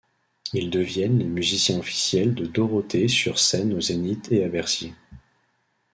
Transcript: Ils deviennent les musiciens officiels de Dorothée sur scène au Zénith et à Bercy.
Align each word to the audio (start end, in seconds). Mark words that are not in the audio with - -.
Ils 0.53 0.71
deviennent 0.71 1.19
les 1.19 1.27
musiciens 1.27 1.77
officiels 1.77 2.33
de 2.33 2.47
Dorothée 2.47 3.07
sur 3.07 3.37
scène 3.37 3.75
au 3.75 3.81
Zénith 3.81 4.31
et 4.31 4.43
à 4.43 4.47
Bercy. 4.49 4.95